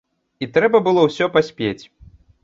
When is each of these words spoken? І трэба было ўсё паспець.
І 0.43 0.45
трэба 0.55 0.79
было 0.87 1.03
ўсё 1.07 1.27
паспець. 1.35 1.83